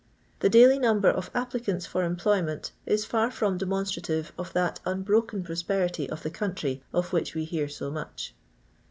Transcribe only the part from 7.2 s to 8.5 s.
we hear so much.